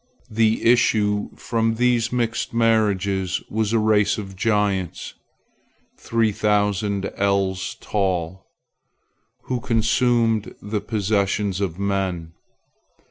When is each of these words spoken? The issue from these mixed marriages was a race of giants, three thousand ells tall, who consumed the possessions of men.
The 0.31 0.63
issue 0.65 1.29
from 1.35 1.75
these 1.75 2.11
mixed 2.11 2.55
marriages 2.55 3.39
was 3.51 3.71
a 3.71 3.77
race 3.77 4.17
of 4.17 4.35
giants, 4.35 5.13
three 5.99 6.31
thousand 6.31 7.11
ells 7.17 7.77
tall, 7.79 8.47
who 9.43 9.59
consumed 9.59 10.55
the 10.59 10.81
possessions 10.81 11.61
of 11.61 11.77
men. 11.77 12.33